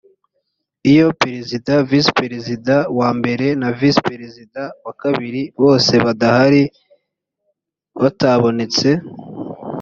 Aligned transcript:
iyo 0.91 1.07
perezida 1.21 1.73
visi 1.89 2.09
perezida 2.21 2.75
wa 2.99 3.09
mbere 3.17 3.47
na 3.61 3.69
visiperezida 3.79 4.61
wa 4.85 4.93
kabiri 5.01 5.41
bose 5.61 5.93
badahari 6.05 6.61
batabonetse 8.01 8.89